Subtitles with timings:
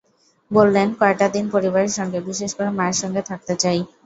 [0.51, 3.79] বললেন, কয়টা দিন পরিবারের সঙ্গে, বিশেষ করে মায়ের সঙ্গে থাকতে চাই।